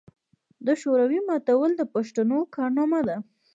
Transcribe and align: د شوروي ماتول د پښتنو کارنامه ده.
د 0.65 0.67
شوروي 0.81 1.19
ماتول 1.29 1.71
د 1.77 1.81
پښتنو 1.93 2.39
کارنامه 2.55 2.99
ده. 3.07 3.17